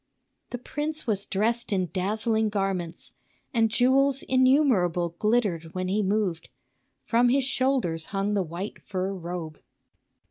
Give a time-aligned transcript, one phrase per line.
[0.49, 3.13] The prince was dressed in dazzling garments,
[3.53, 6.49] and jewels innumerable glittered when he moved.
[7.03, 9.59] From his shoulders hung the white fur robe.